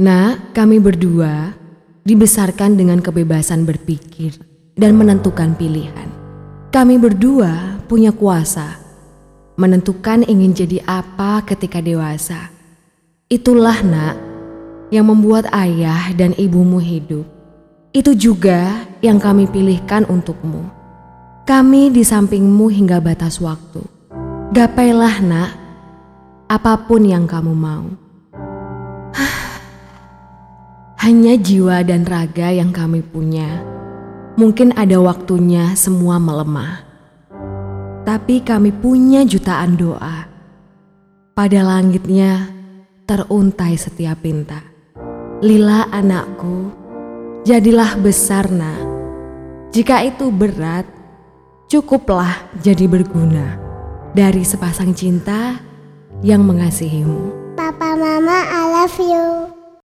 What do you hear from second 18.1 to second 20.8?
juga yang kami pilihkan untukmu.